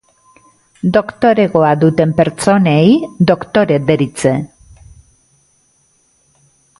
Doktoregoa 0.95 1.73
duten 1.83 2.15
pertsonei 2.21 2.87
doktore 3.33 3.79
deritze. 3.91 4.35